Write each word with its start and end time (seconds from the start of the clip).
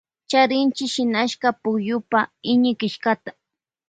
Charinchi 0.29 0.85
shinashka 0.93 1.47
pukyupa 1.61 2.19
iñikillkata. 2.51 3.31